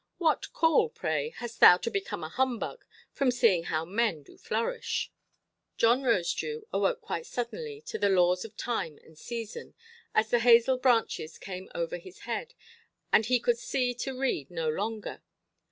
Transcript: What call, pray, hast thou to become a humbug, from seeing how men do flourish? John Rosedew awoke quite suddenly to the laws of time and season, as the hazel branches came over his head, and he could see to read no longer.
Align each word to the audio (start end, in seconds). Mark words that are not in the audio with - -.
What 0.17 0.51
call, 0.51 0.89
pray, 0.89 1.29
hast 1.37 1.59
thou 1.59 1.77
to 1.77 1.91
become 1.91 2.23
a 2.23 2.29
humbug, 2.29 2.85
from 3.11 3.29
seeing 3.29 3.65
how 3.65 3.85
men 3.85 4.23
do 4.23 4.35
flourish? 4.35 5.11
John 5.77 6.01
Rosedew 6.01 6.63
awoke 6.73 7.01
quite 7.01 7.27
suddenly 7.27 7.81
to 7.81 7.99
the 7.99 8.09
laws 8.09 8.43
of 8.43 8.57
time 8.57 8.97
and 9.03 9.15
season, 9.15 9.75
as 10.15 10.31
the 10.31 10.39
hazel 10.39 10.79
branches 10.79 11.37
came 11.37 11.69
over 11.75 11.97
his 11.99 12.21
head, 12.21 12.55
and 13.13 13.27
he 13.27 13.39
could 13.39 13.59
see 13.59 13.93
to 13.93 14.17
read 14.19 14.49
no 14.49 14.67
longer. 14.67 15.21